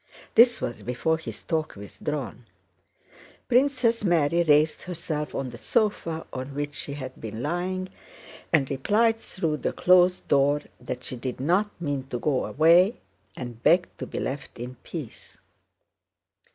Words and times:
(This 0.33 0.61
was 0.61 0.81
before 0.81 1.19
his 1.19 1.43
talk 1.43 1.75
with 1.75 1.99
Dron.) 2.03 2.45
Princess 3.47 4.03
Mary 4.03 4.41
raised 4.41 4.81
herself 4.81 5.35
on 5.35 5.51
the 5.51 5.59
sofa 5.59 6.25
on 6.33 6.55
which 6.55 6.73
she 6.73 6.93
had 6.93 7.21
been 7.21 7.43
lying 7.43 7.87
and 8.51 8.67
replied 8.71 9.19
through 9.19 9.57
the 9.57 9.73
closed 9.73 10.27
door 10.27 10.63
that 10.79 11.03
she 11.03 11.15
did 11.17 11.39
not 11.39 11.69
mean 11.79 12.07
to 12.07 12.17
go 12.17 12.47
away 12.47 12.99
and 13.37 13.61
begged 13.61 13.95
to 13.99 14.07
be 14.07 14.19
left 14.19 14.57
in 14.57 14.73
peace. 14.81 15.37